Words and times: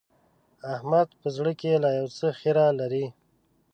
احمد 0.75 1.07
په 1.19 1.27
زړه 1.35 1.51
کې 1.59 1.81
لا 1.83 1.91
يو 1.99 2.07
څه 2.17 2.27
خيره 2.39 2.65
لري. 2.79 3.05